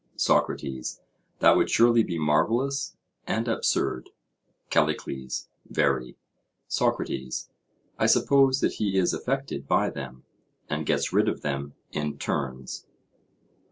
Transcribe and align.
SOCRATES: 0.15 0.99
That 1.41 1.55
would 1.55 1.69
surely 1.69 2.01
be 2.03 2.17
marvellous 2.17 2.97
and 3.27 3.47
absurd? 3.47 4.09
CALLICLES: 4.71 5.47
Very. 5.69 6.17
SOCRATES: 6.67 7.51
I 7.99 8.07
suppose 8.07 8.61
that 8.61 8.73
he 8.81 8.97
is 8.97 9.13
affected 9.13 9.67
by 9.67 9.91
them, 9.91 10.23
and 10.67 10.87
gets 10.87 11.13
rid 11.13 11.29
of 11.29 11.41
them 11.43 11.75
in 11.91 12.17
turns? 12.17 12.87